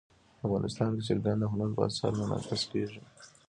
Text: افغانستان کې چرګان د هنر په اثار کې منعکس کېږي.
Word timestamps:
افغانستان 0.45 0.89
کې 0.95 1.03
چرګان 1.07 1.37
د 1.39 1.43
هنر 1.51 1.69
په 1.75 1.81
اثار 1.87 2.11
کې 2.17 2.23
منعکس 2.27 2.61
کېږي. 2.71 3.01